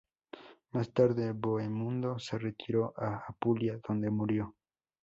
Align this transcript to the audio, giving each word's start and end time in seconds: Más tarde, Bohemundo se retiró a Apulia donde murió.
Más 0.71 0.91
tarde, 0.93 1.31
Bohemundo 1.31 2.17
se 2.17 2.39
retiró 2.39 2.91
a 2.97 3.23
Apulia 3.27 3.79
donde 3.87 4.09
murió. 4.09 4.55